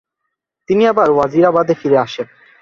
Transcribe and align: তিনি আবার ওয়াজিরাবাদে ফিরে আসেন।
তিনি 0.69 0.83
আবার 0.87 1.07
ওয়াজিরাবাদে 1.11 1.73
ফিরে 1.81 1.97
আসেন। 1.97 2.27